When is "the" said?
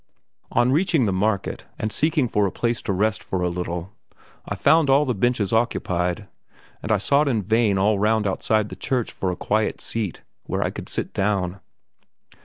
1.05-1.13, 5.05-5.13, 8.69-8.75